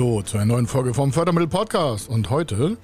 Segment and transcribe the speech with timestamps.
[0.00, 2.08] Hallo zu einer neuen Folge vom Fördermittel Podcast.
[2.08, 2.78] Und heute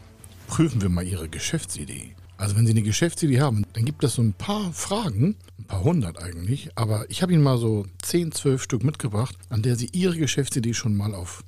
[0.49, 2.15] prüfen wir mal Ihre Geschäftsidee.
[2.37, 5.83] Also wenn Sie eine Geschäftsidee haben, dann gibt es so ein paar Fragen, ein paar
[5.83, 9.89] hundert eigentlich, aber ich habe Ihnen mal so 10, 12 Stück mitgebracht, an der Sie
[9.93, 11.43] Ihre Geschäftsidee schon mal auf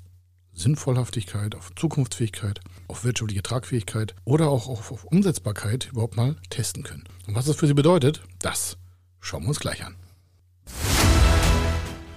[0.54, 7.04] Sinnvollhaftigkeit, auf Zukunftsfähigkeit, auf wirtschaftliche Tragfähigkeit oder auch auf Umsetzbarkeit überhaupt mal testen können.
[7.26, 8.78] Und was das für Sie bedeutet, das
[9.20, 9.96] schauen wir uns gleich an.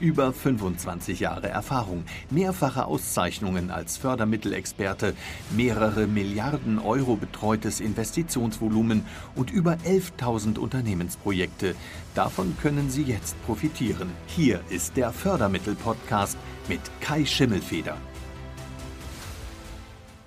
[0.00, 5.14] Über 25 Jahre Erfahrung, mehrfache Auszeichnungen als Fördermittelexperte,
[5.54, 9.04] mehrere Milliarden Euro betreutes Investitionsvolumen
[9.36, 11.74] und über 11.000 Unternehmensprojekte.
[12.14, 14.10] Davon können Sie jetzt profitieren.
[14.26, 17.98] Hier ist der Fördermittel-Podcast mit Kai Schimmelfeder.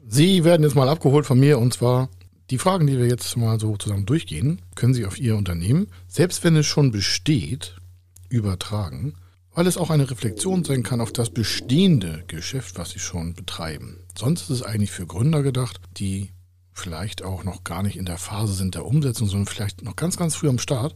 [0.08, 2.10] Sie werden jetzt mal abgeholt von mir und zwar
[2.52, 6.44] die Fragen, die wir jetzt mal so zusammen durchgehen, können Sie auf Ihr Unternehmen, selbst
[6.44, 7.78] wenn es schon besteht,
[8.30, 9.16] übertragen
[9.54, 14.00] weil es auch eine Reflexion sein kann auf das bestehende Geschäft, was sie schon betreiben.
[14.18, 16.32] Sonst ist es eigentlich für Gründer gedacht, die
[16.74, 20.18] vielleicht auch noch gar nicht in der Phase sind der Umsetzung, sondern vielleicht noch ganz,
[20.18, 20.96] ganz früh am Start.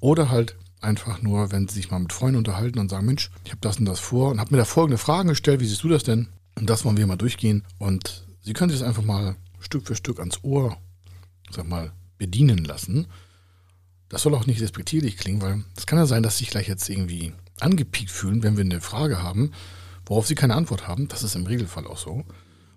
[0.00, 3.50] Oder halt einfach nur, wenn sie sich mal mit Freunden unterhalten und sagen, Mensch, ich
[3.50, 5.88] habe das und das vor und habe mir da folgende Fragen gestellt, wie siehst du
[5.88, 6.28] das denn?
[6.54, 7.64] Und das wollen wir mal durchgehen.
[7.78, 10.78] Und Sie können sich das einfach mal Stück für Stück ans Ohr,
[11.50, 13.08] sag mal, bedienen lassen.
[14.08, 16.88] Das soll auch nicht respektierlich klingen, weil es kann ja sein, dass sich gleich jetzt
[16.88, 19.52] irgendwie angepiekt fühlen, wenn wir eine Frage haben,
[20.04, 21.08] worauf sie keine Antwort haben.
[21.08, 22.24] Das ist im Regelfall auch so.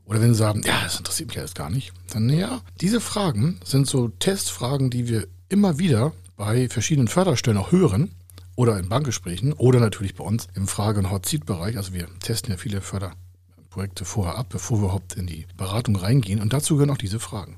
[0.05, 1.93] Oder wenn sie sagen, ja, das interessiert mich alles gar nicht.
[2.11, 7.71] Dann, ja, diese Fragen sind so Testfragen, die wir immer wieder bei verschiedenen Förderstellen auch
[7.71, 8.11] hören
[8.55, 11.77] oder in Bankgesprächen oder natürlich bei uns im Frage- und Hot-Seat-Bereich.
[11.77, 16.41] Also wir testen ja viele Förderprojekte vorher ab, bevor wir überhaupt in die Beratung reingehen.
[16.41, 17.57] Und dazu gehören auch diese Fragen.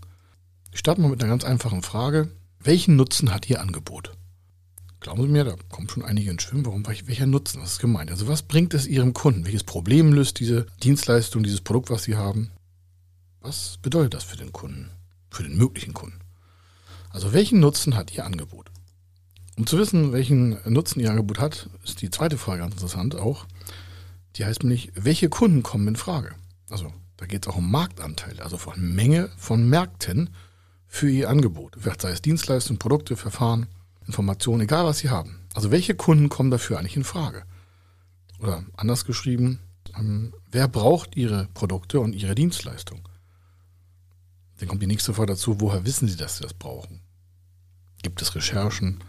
[0.74, 2.32] Ich starte mal mit einer ganz einfachen Frage.
[2.60, 4.12] Welchen Nutzen hat Ihr Angebot?
[5.02, 6.64] Glauben Sie mir, da kommen schon einige ins Schwimmen.
[6.68, 6.86] Warum?
[6.86, 7.60] Welcher Nutzen?
[7.60, 8.12] Was ist gemeint?
[8.12, 9.46] Also was bringt es Ihrem Kunden?
[9.46, 12.52] Welches Problem löst diese Dienstleistung, dieses Produkt, was Sie haben?
[13.40, 14.92] Was bedeutet das für den Kunden?
[15.32, 16.20] Für den möglichen Kunden?
[17.10, 18.70] Also welchen Nutzen hat Ihr Angebot?
[19.58, 23.48] Um zu wissen, welchen Nutzen Ihr Angebot hat, ist die zweite Frage ganz interessant auch.
[24.36, 26.36] Die heißt nämlich, welche Kunden kommen in Frage?
[26.70, 30.30] Also da geht es auch um Marktanteile, also von Menge von Märkten
[30.86, 31.76] für Ihr Angebot.
[32.00, 33.66] Sei es Dienstleistungen, Produkte, Verfahren,
[34.08, 35.40] Informationen, egal was Sie haben.
[35.54, 37.44] Also welche Kunden kommen dafür eigentlich in Frage?
[38.40, 39.60] Oder anders geschrieben,
[39.98, 43.08] ähm, wer braucht Ihre Produkte und Ihre Dienstleistung?
[44.60, 47.02] Dann kommt die nächste Frage dazu, woher wissen Sie, dass Sie das brauchen?
[48.04, 49.00] Gibt es Recherchen?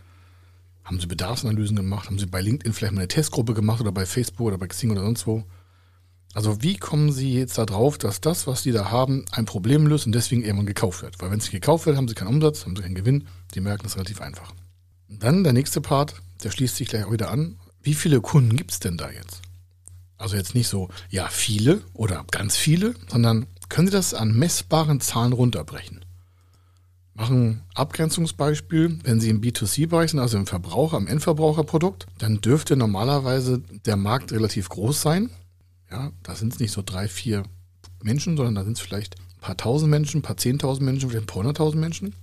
[0.84, 2.06] Haben Sie Bedarfsanalysen gemacht?
[2.06, 4.90] Haben Sie bei LinkedIn vielleicht mal eine Testgruppe gemacht oder bei Facebook oder bei Xing
[4.90, 5.44] oder sonst wo?
[6.34, 10.06] Also wie kommen Sie jetzt darauf, dass das, was Sie da haben, ein Problem löst
[10.06, 11.20] und deswegen irgendwann gekauft wird?
[11.20, 13.28] Weil wenn es gekauft wird, haben Sie keinen Umsatz, haben Sie keinen Gewinn.
[13.52, 14.52] Sie merken das relativ einfach.
[15.18, 17.56] Dann der nächste Part, der schließt sich gleich auch wieder an.
[17.82, 19.42] Wie viele Kunden gibt es denn da jetzt?
[20.18, 25.00] Also jetzt nicht so, ja, viele oder ganz viele, sondern können Sie das an messbaren
[25.00, 26.04] Zahlen runterbrechen?
[27.14, 33.62] Machen Abgrenzungsbeispiel, wenn Sie im B2C-Bereich sind, also im Verbraucher, am Endverbraucherprodukt, dann dürfte normalerweise
[33.84, 35.30] der Markt relativ groß sein.
[35.90, 37.42] Ja, da sind es nicht so drei, vier
[38.02, 41.24] Menschen, sondern da sind es vielleicht ein paar tausend Menschen, ein paar zehntausend Menschen, vielleicht
[41.24, 42.14] ein paar hunderttausend Menschen.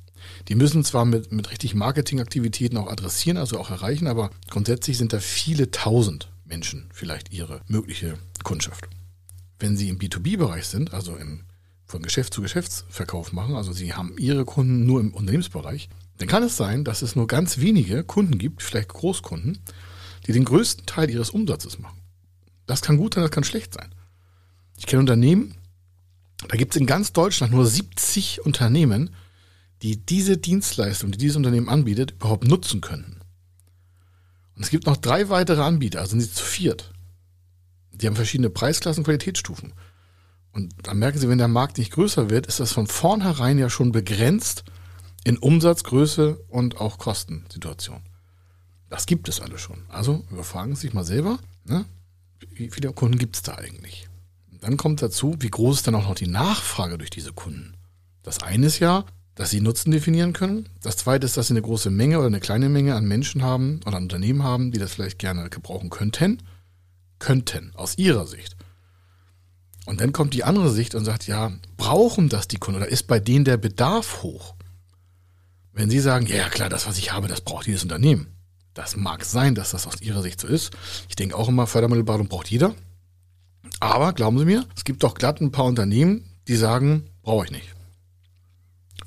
[0.47, 5.13] Die müssen zwar mit, mit richtig Marketingaktivitäten auch adressieren, also auch erreichen, aber grundsätzlich sind
[5.13, 8.87] da viele tausend Menschen vielleicht ihre mögliche Kundschaft.
[9.59, 11.41] Wenn Sie im B2B-Bereich sind, also im,
[11.85, 16.43] von Geschäft zu Geschäftsverkauf machen, also Sie haben Ihre Kunden nur im Unternehmensbereich, dann kann
[16.43, 19.59] es sein, dass es nur ganz wenige Kunden gibt, vielleicht Großkunden,
[20.27, 21.99] die den größten Teil ihres Umsatzes machen.
[22.65, 23.95] Das kann gut sein, das kann schlecht sein.
[24.77, 25.55] Ich kenne Unternehmen,
[26.47, 29.09] da gibt es in ganz Deutschland nur 70 Unternehmen,
[29.81, 33.19] die diese Dienstleistung, die dieses Unternehmen anbietet, überhaupt nutzen könnten.
[34.55, 36.91] Und es gibt noch drei weitere Anbieter, also sind sie zu viert.
[37.91, 39.73] Die haben verschiedene Preisklassen, Qualitätsstufen.
[40.51, 43.69] Und dann merken Sie, wenn der Markt nicht größer wird, ist das von vornherein ja
[43.69, 44.63] schon begrenzt
[45.23, 48.01] in Umsatzgröße und auch Kostensituation.
[48.89, 49.83] Das gibt es alle schon.
[49.89, 51.85] Also überfragen Sie sich mal selber, ne?
[52.53, 54.09] wie viele Kunden gibt es da eigentlich?
[54.61, 57.75] dann kommt dazu, wie groß ist dann auch noch die Nachfrage durch diese Kunden?
[58.23, 59.05] Das eine ist ja,
[59.39, 60.67] dass sie Nutzen definieren können.
[60.81, 63.79] Das zweite ist, dass sie eine große Menge oder eine kleine Menge an Menschen haben
[63.85, 66.43] oder an Unternehmen haben, die das vielleicht gerne gebrauchen könnten.
[67.19, 68.57] Könnten, aus ihrer Sicht.
[69.85, 73.07] Und dann kommt die andere Sicht und sagt, ja, brauchen das die Kunden oder ist
[73.07, 74.55] bei denen der Bedarf hoch?
[75.71, 78.27] Wenn Sie sagen, ja klar, das, was ich habe, das braucht jedes Unternehmen.
[78.73, 80.71] Das mag sein, dass das aus Ihrer Sicht so ist.
[81.07, 82.75] Ich denke auch immer, Fördermittelberatung braucht jeder.
[83.79, 87.51] Aber glauben Sie mir, es gibt doch glatt ein paar Unternehmen, die sagen, brauche ich
[87.51, 87.78] nicht.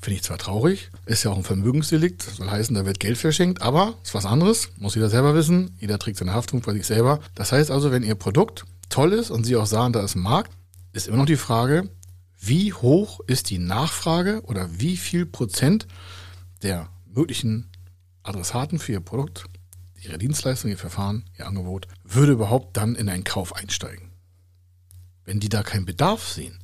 [0.03, 3.61] Finde ich zwar traurig, ist ja auch ein Vermögensdelikt, soll heißen, da wird Geld verschenkt,
[3.61, 7.21] aber ist was anderes, muss jeder selber wissen, jeder trägt seine Haftung bei sich selber.
[7.35, 10.21] Das heißt also, wenn Ihr Produkt toll ist und Sie auch sagen, da ist ein
[10.21, 10.51] Markt,
[10.91, 11.89] ist immer noch die Frage,
[12.37, 15.87] wie hoch ist die Nachfrage oder wie viel Prozent
[16.63, 17.71] der möglichen
[18.23, 19.45] Adressaten für Ihr Produkt,
[20.01, 24.11] Ihre Dienstleistung, Ihr Verfahren, Ihr Angebot, würde überhaupt dann in einen Kauf einsteigen.
[25.23, 26.59] Wenn die da keinen Bedarf sehen,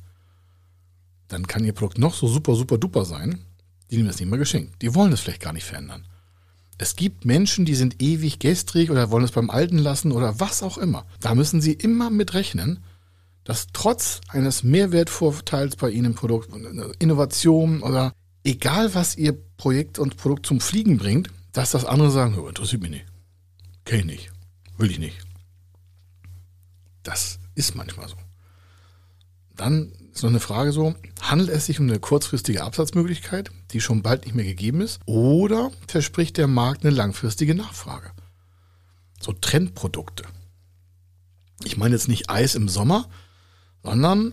[1.30, 3.44] dann kann Ihr Produkt noch so super, super duper sein,
[3.90, 4.82] die nehmen das nicht mehr geschenkt.
[4.82, 6.06] Die wollen es vielleicht gar nicht verändern.
[6.76, 10.62] Es gibt Menschen, die sind ewig gestrig oder wollen es beim Alten lassen oder was
[10.62, 11.06] auch immer.
[11.20, 12.82] Da müssen Sie immer mit rechnen,
[13.44, 16.50] dass trotz eines Mehrwertvorteils bei Ihnen im Produkt,
[16.98, 18.12] Innovation oder
[18.44, 22.82] egal was Ihr Projekt und Produkt zum Fliegen bringt, dass das andere sagen, oh, interessiert
[22.82, 23.06] mich nicht.
[23.84, 24.32] Kenn ich nicht.
[24.78, 25.18] Will ich nicht.
[27.02, 28.16] Das ist manchmal so.
[29.60, 34.00] Dann ist noch eine Frage so, handelt es sich um eine kurzfristige Absatzmöglichkeit, die schon
[34.00, 38.10] bald nicht mehr gegeben ist, oder verspricht der Markt eine langfristige Nachfrage?
[39.20, 40.24] So Trendprodukte.
[41.62, 43.10] Ich meine jetzt nicht Eis im Sommer,
[43.82, 44.32] sondern,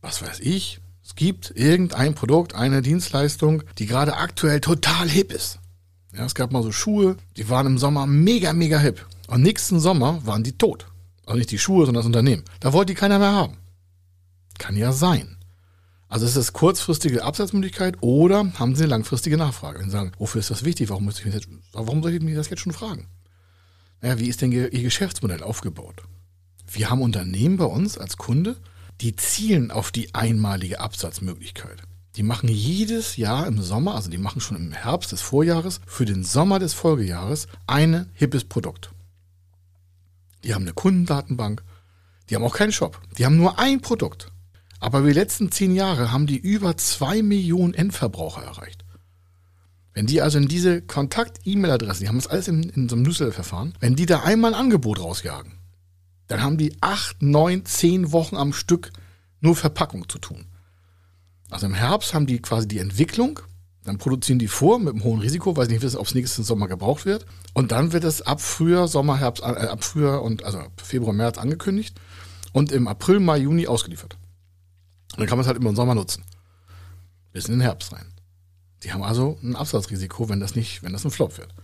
[0.00, 5.58] was weiß ich, es gibt irgendein Produkt, eine Dienstleistung, die gerade aktuell total hip ist.
[6.16, 9.04] Ja, es gab mal so Schuhe, die waren im Sommer mega, mega hip.
[9.26, 10.86] Und nächsten Sommer waren die tot.
[11.26, 12.44] Also nicht die Schuhe, sondern das Unternehmen.
[12.60, 13.56] Da wollte die keiner mehr haben.
[14.58, 15.36] Kann ja sein.
[16.08, 19.78] Also ist es kurzfristige Absatzmöglichkeit oder haben Sie eine langfristige Nachfrage?
[19.78, 20.90] Wenn Sie sagen, wofür ist das wichtig?
[20.90, 23.08] Warum, muss ich mich jetzt, warum soll ich mich das jetzt schon fragen?
[24.02, 26.02] Naja, wie ist denn Ihr Geschäftsmodell aufgebaut?
[26.70, 28.56] Wir haben Unternehmen bei uns als Kunde,
[29.00, 31.82] die zielen auf die einmalige Absatzmöglichkeit.
[32.16, 36.04] Die machen jedes Jahr im Sommer, also die machen schon im Herbst des Vorjahres, für
[36.04, 38.90] den Sommer des Folgejahres ein hippes Produkt.
[40.44, 41.62] Die haben eine Kundendatenbank,
[42.28, 44.31] die haben auch keinen Shop, die haben nur ein Produkt.
[44.82, 48.84] Aber die letzten zehn Jahre haben die über zwei Millionen Endverbraucher erreicht.
[49.94, 53.74] Wenn die also in diese Kontakt-E-Mail-Adressen, die haben das alles in, in so einem Newsletter-Verfahren,
[53.78, 55.52] wenn die da einmal ein Angebot rausjagen,
[56.26, 58.90] dann haben die acht, neun, zehn Wochen am Stück
[59.40, 60.46] nur Verpackung zu tun.
[61.48, 63.38] Also im Herbst haben die quasi die Entwicklung,
[63.84, 66.42] dann produzieren die vor mit einem hohen Risiko, weil sie nicht wissen, ob es nächsten
[66.42, 67.24] Sommer gebraucht wird.
[67.54, 71.38] Und dann wird es ab Frühjahr, Sommer, Herbst, äh, ab Frühjahr und also Februar, März
[71.38, 72.00] angekündigt
[72.52, 74.18] und im April, Mai, Juni ausgeliefert.
[75.12, 76.24] Und dann kann man es halt immer im Sommer nutzen.
[77.32, 78.12] Bis in den Herbst rein.
[78.82, 81.54] Die haben also ein Absatzrisiko, wenn das nicht, wenn das ein Flop wird.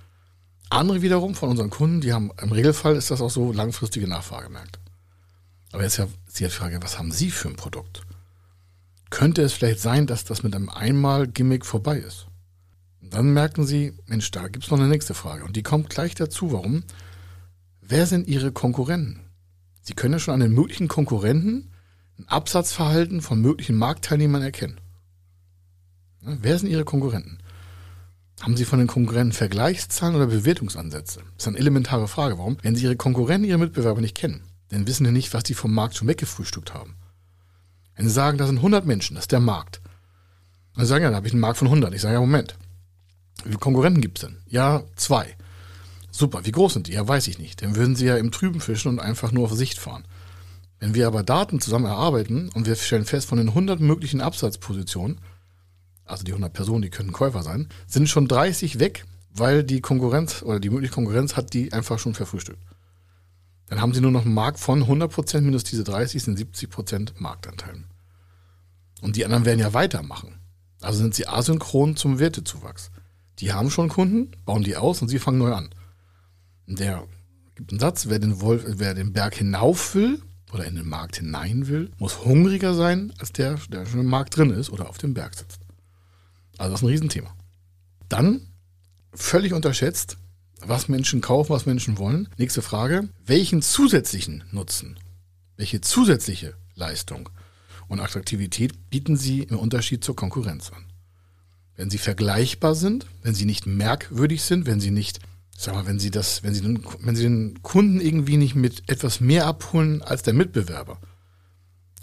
[0.71, 4.79] Andere wiederum von unseren Kunden, die haben, im Regelfall ist das auch so langfristige Nachfragemärkte.
[5.73, 8.03] Aber jetzt ist ja die Frage, was haben Sie für ein Produkt?
[9.11, 12.27] Könnte es vielleicht sein, dass das mit einem Einmal-Gimmick vorbei ist?
[13.01, 15.45] Und dann merken Sie, Mensch, da gibt es noch eine nächste Frage.
[15.45, 16.53] Und die kommt gleich dazu.
[16.53, 16.85] Warum?
[17.81, 19.21] Wer sind Ihre Konkurrenten?
[19.83, 21.71] Sie können ja schon an den möglichen Konkurrenten
[22.19, 24.81] ein Absatzverhalten von möglichen Marktteilnehmern erkennen.
[26.21, 27.39] Wer sind Ihre Konkurrenten?
[28.41, 31.21] Haben Sie von den Konkurrenten Vergleichszahlen oder Bewertungsansätze?
[31.21, 32.39] Das ist eine elementare Frage.
[32.39, 32.59] Warum?
[32.63, 35.73] Wenn Sie Ihre Konkurrenten, Ihre Mitbewerber nicht kennen, dann wissen Sie nicht, was die vom
[35.73, 36.97] Markt schon weggefrühstückt haben.
[37.97, 39.81] Wenn Sie sagen, da sind 100 Menschen, das ist der Markt.
[40.75, 41.93] Dann sagen, ja, da habe ich einen Markt von 100.
[41.95, 42.57] Ich sage, ja, Moment.
[43.39, 44.39] Wie viele Konkurrenten gibt es denn?
[44.47, 45.37] Ja, zwei.
[46.11, 46.93] Super, wie groß sind die?
[46.93, 47.63] Ja, weiß ich nicht.
[47.63, 50.05] Dann würden Sie ja im Trüben fischen und einfach nur auf Sicht fahren.
[50.81, 55.21] Wenn wir aber Daten zusammen erarbeiten und wir stellen fest, von den 100 möglichen Absatzpositionen,
[56.05, 60.43] also die 100 Personen, die können Käufer sein, sind schon 30 weg, weil die Konkurrenz
[60.43, 62.63] oder die mögliche Konkurrenz hat die einfach schon verfrühstückt.
[63.67, 67.87] Dann haben sie nur noch einen Markt von 100% minus diese 30 sind 70% Marktanteilen.
[69.03, 70.39] Und die anderen werden ja weitermachen.
[70.81, 72.91] Also sind sie asynchron zum Wertezuwachs.
[73.41, 75.71] Die haben schon Kunden, bauen die aus und sie fangen neu an.
[76.67, 77.07] Der
[77.57, 81.17] gibt einen Satz, wer den, Wolf, wer den Berg hinauf will oder in den Markt
[81.17, 84.99] hinein will, muss hungriger sein als der, der schon im Markt drin ist oder auf
[84.99, 85.61] dem Berg sitzt.
[86.57, 87.35] Also das ist ein Riesenthema.
[88.09, 88.41] Dann,
[89.13, 90.17] völlig unterschätzt,
[90.61, 92.29] was Menschen kaufen, was Menschen wollen.
[92.37, 94.99] Nächste Frage, welchen zusätzlichen Nutzen,
[95.57, 97.29] welche zusätzliche Leistung
[97.87, 100.85] und Attraktivität bieten Sie im Unterschied zur Konkurrenz an?
[101.77, 105.21] Wenn sie vergleichbar sind, wenn sie nicht merkwürdig sind, wenn sie nicht,
[105.61, 108.89] sag mal, wenn sie das, wenn sie den, wenn sie den Kunden irgendwie nicht mit
[108.89, 110.99] etwas mehr abholen als der Mitbewerber,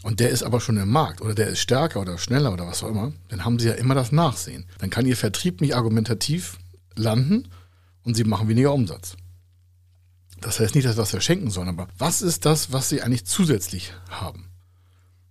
[0.03, 2.83] und der ist aber schon im Markt oder der ist stärker oder schneller oder was
[2.83, 4.65] auch immer, dann haben sie ja immer das Nachsehen.
[4.77, 6.59] Dann kann ihr Vertrieb nicht argumentativ
[6.95, 7.47] landen
[8.03, 9.15] und sie machen weniger Umsatz.
[10.41, 13.25] Das heißt nicht, dass wir was verschenken sollen, aber was ist das, was sie eigentlich
[13.25, 14.51] zusätzlich haben?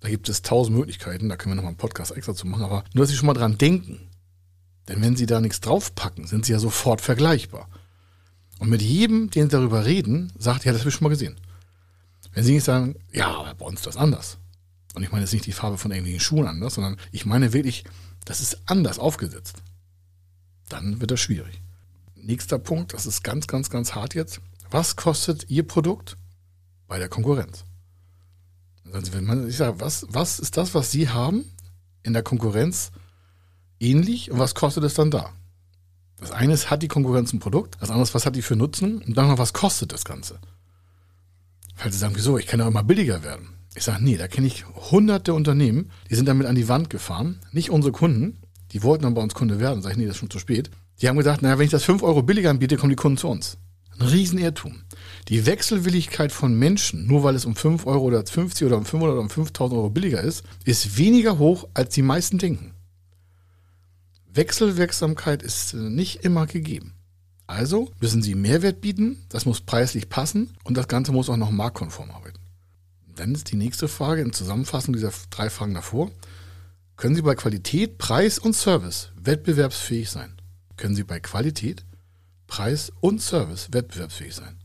[0.00, 2.82] Da gibt es tausend Möglichkeiten, da können wir nochmal einen Podcast extra zu machen, aber
[2.94, 4.10] nur, dass Sie schon mal dran denken.
[4.88, 7.68] Denn wenn Sie da nichts draufpacken, sind Sie ja sofort vergleichbar.
[8.64, 11.36] Und mit jedem, den Sie darüber reden, sagt, ja, das habe ich schon mal gesehen.
[12.32, 14.38] Wenn Sie nicht sagen, ja, aber bei uns ist das anders.
[14.94, 17.84] Und ich meine jetzt nicht die Farbe von irgendwelchen Schuhen anders, sondern ich meine wirklich,
[18.24, 19.62] das ist anders aufgesetzt.
[20.70, 21.60] Dann wird das schwierig.
[22.14, 24.40] Nächster Punkt, das ist ganz, ganz, ganz hart jetzt.
[24.70, 26.16] Was kostet Ihr Produkt
[26.88, 27.66] bei der Konkurrenz?
[28.94, 31.44] Also wenn man, ich sage, was, was ist das, was Sie haben
[32.02, 32.92] in der Konkurrenz
[33.78, 35.34] ähnlich und was kostet es dann da?
[36.20, 38.56] Das eine ist, hat die Konkurrenz ein Produkt, das andere ist, was hat die für
[38.56, 40.38] Nutzen und dann noch, was kostet das Ganze?
[41.76, 43.50] Weil sie sagen, wieso, ich kann auch immer billiger werden.
[43.74, 47.40] Ich sage, nee, da kenne ich hunderte Unternehmen, die sind damit an die Wand gefahren,
[47.50, 48.38] nicht unsere Kunden,
[48.72, 50.70] die wollten dann bei uns Kunde werden, sage ich, nee, das ist schon zu spät.
[51.00, 53.28] Die haben gesagt, naja, wenn ich das 5 Euro billiger anbiete, kommen die Kunden zu
[53.28, 53.58] uns.
[53.98, 54.82] Ein Riesenirrtum.
[55.28, 59.12] Die Wechselwilligkeit von Menschen, nur weil es um 5 Euro oder 50 oder um 500
[59.12, 62.73] oder um 5000 Euro billiger ist, ist weniger hoch, als die meisten denken.
[64.34, 66.92] Wechselwirksamkeit ist äh, nicht immer gegeben.
[67.46, 71.50] Also müssen Sie Mehrwert bieten, das muss preislich passen und das Ganze muss auch noch
[71.50, 72.40] marktkonform arbeiten.
[73.14, 76.10] Dann ist die nächste Frage in Zusammenfassung dieser drei Fragen davor.
[76.96, 80.34] Können Sie bei Qualität, Preis und Service wettbewerbsfähig sein?
[80.76, 81.84] Können Sie bei Qualität,
[82.46, 84.58] Preis und Service wettbewerbsfähig sein?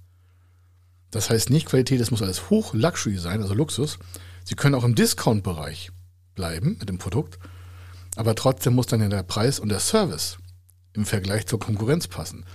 [1.12, 4.00] Das heißt nicht Qualität, es muss alles hoch Luxury sein, also Luxus.
[4.46, 5.92] Sie können auch im Discount-Bereich
[6.34, 7.40] bleiben mit dem Produkt,
[8.20, 10.38] aber trotzdem muss dann ja der Preis und der Service
[10.94, 12.46] im Vergleich zur Konkurrenz passen.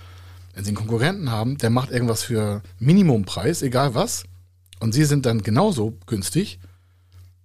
[0.53, 4.23] Wenn Sie einen Konkurrenten haben, der macht irgendwas für Minimumpreis, egal was,
[4.79, 6.59] und Sie sind dann genauso günstig,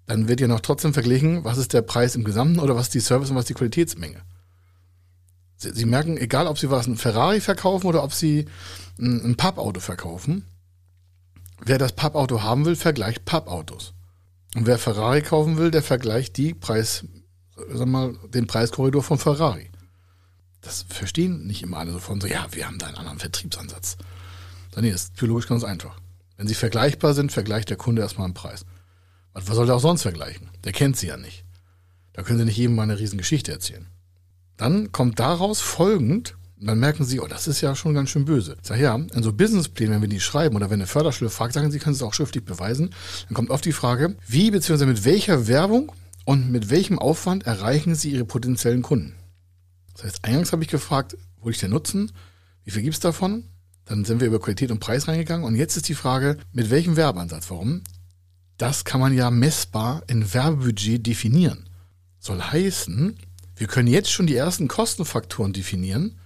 [0.07, 2.95] dann wird ja noch trotzdem verglichen, was ist der Preis im Gesamten oder was ist
[2.95, 4.21] die Service und was ist die Qualitätsmenge.
[5.57, 8.45] Sie, Sie merken, egal ob Sie was ein Ferrari verkaufen oder ob Sie
[8.99, 10.45] ein, ein Pappauto verkaufen,
[11.63, 13.93] Wer das Pappauto haben will, vergleicht Pappautos.
[14.57, 17.05] Und wer Ferrari kaufen will, der vergleicht die Preis,
[17.73, 19.71] sag mal, den Preiskorridor von Ferrari.
[20.61, 23.97] Das verstehen nicht immer alle so von so, ja, wir haben da einen anderen Vertriebsansatz.
[24.73, 25.99] Dann nee, das ist psychologisch ganz einfach.
[26.37, 28.65] Wenn sie vergleichbar sind, vergleicht der Kunde erstmal einen Preis.
[29.33, 30.51] Was soll der auch sonst vergleichen?
[30.65, 31.45] Der kennt sie ja nicht.
[32.13, 33.87] Da können sie nicht jedem mal eine riesen Geschichte erzählen.
[34.57, 38.27] Dann kommt daraus folgend und dann merken sie, oh, das ist ja schon ganz schön
[38.27, 38.57] böse.
[38.61, 41.55] Ich sage, ja, in so Businessplänen, wenn wir die schreiben oder wenn eine Förderschule fragt,
[41.55, 42.91] sagen sie, können es auch schriftlich beweisen.
[43.29, 44.85] Dann kommt oft die Frage, wie bzw.
[44.85, 45.93] mit welcher Werbung
[46.31, 49.17] und mit welchem Aufwand erreichen sie ihre potenziellen Kunden?
[49.95, 52.13] Das heißt, eingangs habe ich gefragt, wo ich den Nutzen?
[52.63, 53.47] Wie viel gibt es davon?
[53.85, 55.45] Dann sind wir über Qualität und Preis reingegangen.
[55.45, 57.51] Und jetzt ist die Frage, mit welchem Werbeansatz?
[57.51, 57.83] Warum?
[58.59, 61.69] Das kann man ja messbar in Werbebudget definieren.
[62.21, 63.19] Soll heißen,
[63.57, 66.21] wir können jetzt schon die ersten Kostenfaktoren definieren,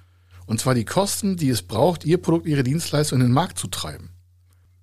[0.45, 3.69] und zwar die Kosten, die es braucht, Ihr Produkt, Ihre Dienstleistung in den Markt zu
[3.69, 4.11] treiben.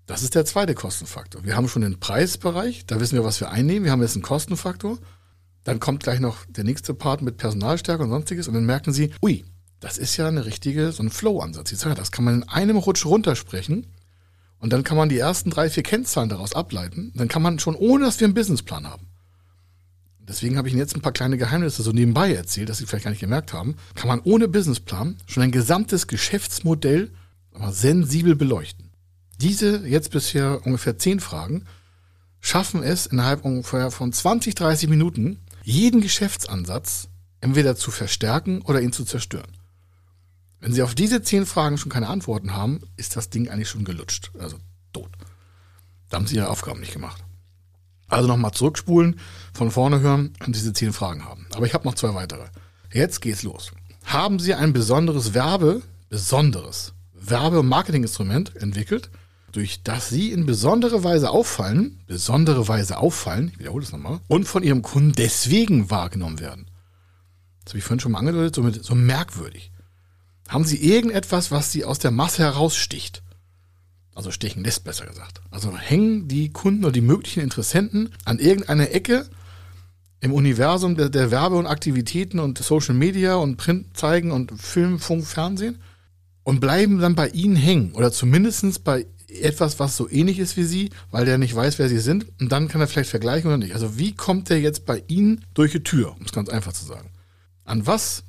[0.05, 1.43] Das ist der zweite Kostenfaktor.
[1.43, 3.85] Wir haben schon den Preisbereich, da wissen wir, was wir einnehmen.
[3.85, 4.97] Wir haben jetzt einen Kostenfaktor.
[5.63, 8.47] Dann kommt gleich noch der nächste Part mit Personalstärke und sonstiges.
[8.47, 9.45] Und dann merken Sie, ui,
[9.79, 11.69] das ist ja eine richtige, so ein Flow-Ansatz.
[11.69, 13.87] Das kann man in einem Rutsch runtersprechen.
[14.59, 17.11] Und dann kann man die ersten drei, vier Kennzahlen daraus ableiten.
[17.15, 19.07] Dann kann man schon, ohne dass wir einen Businessplan haben,
[20.27, 23.03] Deswegen habe ich Ihnen jetzt ein paar kleine Geheimnisse so nebenbei erzählt, dass Sie vielleicht
[23.03, 23.75] gar nicht gemerkt haben.
[23.95, 27.11] Kann man ohne Businessplan schon ein gesamtes Geschäftsmodell
[27.69, 28.90] sensibel beleuchten.
[29.41, 31.65] Diese jetzt bisher ungefähr zehn Fragen
[32.41, 37.07] schaffen es innerhalb ungefähr von 20, 30 Minuten, jeden Geschäftsansatz
[37.39, 39.57] entweder zu verstärken oder ihn zu zerstören.
[40.59, 43.83] Wenn Sie auf diese zehn Fragen schon keine Antworten haben, ist das Ding eigentlich schon
[43.83, 44.57] gelutscht, also
[44.93, 45.09] tot.
[46.09, 47.23] Da haben Sie Ihre Aufgaben nicht gemacht.
[48.07, 49.19] Also nochmal zurückspulen,
[49.53, 51.47] von vorne hören und diese zehn Fragen haben.
[51.55, 52.45] Aber ich habe noch zwei weitere.
[52.93, 53.71] Jetzt geht's los.
[54.03, 59.09] Haben Sie ein besonderes Werbe, besonderes Werbe- und Marketinginstrument entwickelt,
[59.51, 64.45] durch das Sie in besondere Weise auffallen, besondere Weise auffallen, ich wiederhole es nochmal, und
[64.45, 66.69] von Ihrem Kunden deswegen wahrgenommen werden?
[67.63, 69.71] Das habe ich vorhin schon mal angedeutet, so, mit, so merkwürdig.
[70.47, 73.23] Haben Sie irgendetwas, was Sie aus der Masse heraussticht?
[74.13, 75.41] also stechen lässt besser gesagt.
[75.51, 79.25] Also hängen die Kunden oder die möglichen Interessenten an irgendeiner Ecke
[80.19, 84.99] im Universum der, der Werbe- und Aktivitäten und Social Media und Print zeigen und Film,
[84.99, 85.79] Funk, Fernsehen
[86.43, 89.05] und bleiben dann bei ihnen hängen oder zumindest bei
[89.41, 92.51] etwas, was so ähnlich ist wie sie, weil der nicht weiß, wer sie sind und
[92.51, 93.73] dann kann er vielleicht vergleichen oder nicht.
[93.73, 96.85] Also wie kommt der jetzt bei ihnen durch die Tür, um es ganz einfach zu
[96.85, 97.11] sagen?
[97.63, 98.23] An was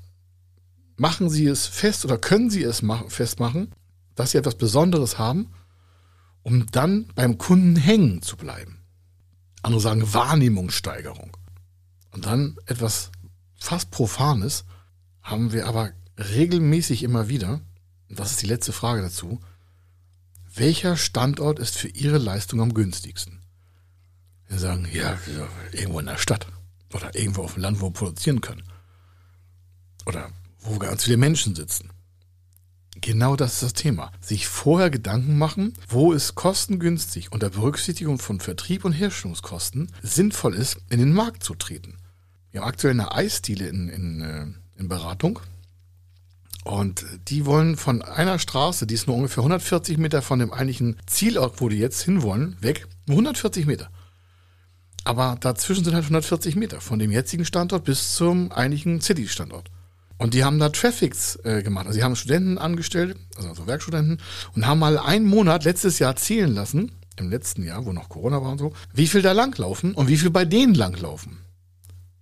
[0.96, 3.72] machen sie es fest oder können sie es festmachen,
[4.14, 5.48] dass sie etwas Besonderes haben
[6.42, 8.78] um dann beim Kunden hängen zu bleiben.
[9.62, 11.36] Andere sagen Wahrnehmungssteigerung.
[12.10, 13.10] Und dann etwas
[13.54, 14.64] fast Profanes
[15.22, 17.60] haben wir aber regelmäßig immer wieder,
[18.08, 19.40] und das ist die letzte Frage dazu,
[20.54, 23.40] welcher Standort ist für Ihre Leistung am günstigsten?
[24.50, 25.18] Die sagen, ja,
[25.72, 26.46] irgendwo in der Stadt
[26.92, 28.64] oder irgendwo auf dem Land, wo wir produzieren können.
[30.04, 30.30] Oder
[30.60, 31.90] wo ganz viele Menschen sitzen.
[33.00, 34.12] Genau das ist das Thema.
[34.20, 40.78] Sich vorher Gedanken machen, wo es kostengünstig unter Berücksichtigung von Vertrieb und Herstellungskosten sinnvoll ist,
[40.90, 41.96] in den Markt zu treten.
[42.50, 44.46] Wir haben aktuell eine Eisdiele in, in, äh,
[44.78, 45.40] in Beratung.
[46.64, 50.96] Und die wollen von einer Straße, die ist nur ungefähr 140 Meter von dem eigentlichen
[51.06, 52.86] Zielort, wo die jetzt hinwollen, weg.
[53.06, 53.90] Nur 140 Meter.
[55.04, 59.70] Aber dazwischen sind halt 140 Meter von dem jetzigen Standort bis zum eigentlichen City-Standort.
[60.18, 61.86] Und die haben da Traffics äh, gemacht.
[61.86, 64.18] Also sie haben Studenten angestellt, also, also Werkstudenten,
[64.54, 68.40] und haben mal einen Monat letztes Jahr zählen lassen, im letzten Jahr, wo noch Corona
[68.40, 71.38] war und so, wie viel da langlaufen und wie viel bei denen langlaufen.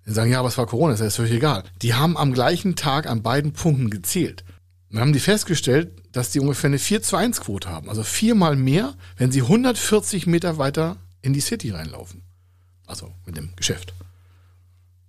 [0.07, 1.64] Die sagen, ja, aber es war Corona, ist völlig egal.
[1.83, 4.45] Die haben am gleichen Tag an beiden Punkten gezählt.
[4.90, 7.88] dann haben die festgestellt, dass die ungefähr eine 4 zu 1 Quote haben.
[7.88, 12.23] Also viermal mehr, wenn sie 140 Meter weiter in die City reinlaufen.
[12.87, 13.95] Also mit dem Geschäft.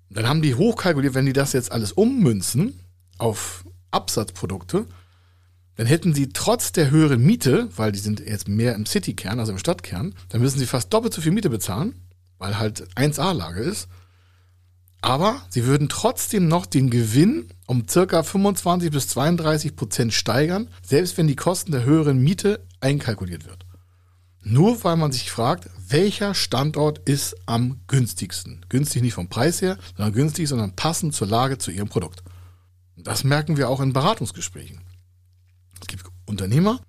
[0.10, 2.79] Dann haben die hochkalkuliert, wenn die das jetzt alles ummünzen
[3.17, 4.86] auf Absatzprodukte,
[5.75, 9.53] dann hätten sie trotz der höheren Miete, weil die sind jetzt mehr im Citykern, also
[9.53, 11.95] im Stadtkern, dann müssen sie fast doppelt so viel Miete bezahlen,
[12.38, 13.88] weil halt 1A-Lage ist.
[15.01, 21.17] Aber sie würden trotzdem noch den Gewinn um circa 25 bis 32 Prozent steigern, selbst
[21.17, 23.65] wenn die Kosten der höheren Miete einkalkuliert wird.
[24.43, 28.65] Nur weil man sich fragt, welcher Standort ist am günstigsten?
[28.70, 32.24] Günstig nicht vom Preis her, sondern günstig, sondern passend zur Lage zu ihrem Produkt.
[32.96, 34.81] Das merken wir auch in Beratungsgesprächen.
[35.79, 36.79] Es gibt Unternehmer,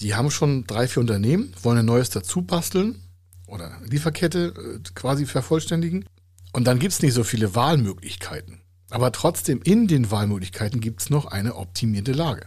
[0.00, 3.02] die haben schon drei, vier Unternehmen, wollen ein neues dazu basteln
[3.46, 6.04] oder Lieferkette äh, quasi vervollständigen.
[6.52, 8.60] Und dann gibt es nicht so viele Wahlmöglichkeiten.
[8.90, 12.46] Aber trotzdem in den Wahlmöglichkeiten gibt es noch eine optimierte Lage.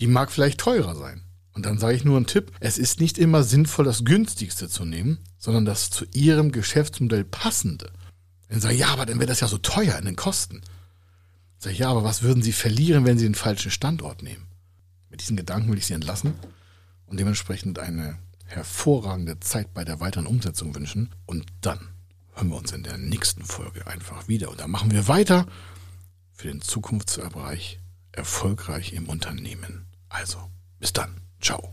[0.00, 1.22] Die mag vielleicht teurer sein.
[1.52, 4.84] Und dann sage ich nur einen Tipp, es ist nicht immer sinnvoll, das günstigste zu
[4.84, 7.90] nehmen, sondern das zu Ihrem Geschäftsmodell passende.
[8.48, 10.60] Dann sage ich, ja, aber dann wäre das ja so teuer in den Kosten.
[11.58, 14.46] Sag ich, ja, aber was würden Sie verlieren, wenn Sie den falschen Standort nehmen?
[15.08, 16.34] Mit diesen Gedanken will ich Sie entlassen
[17.06, 21.14] und dementsprechend eine hervorragende Zeit bei der weiteren Umsetzung wünschen.
[21.24, 21.80] Und dann
[22.36, 24.50] hören wir uns in der nächsten Folge einfach wieder.
[24.50, 25.46] Und dann machen wir weiter
[26.32, 27.80] für den Zukunftsbereich
[28.12, 29.86] erfolgreich im Unternehmen.
[30.08, 30.38] Also,
[30.78, 31.22] bis dann.
[31.40, 31.72] Ciao.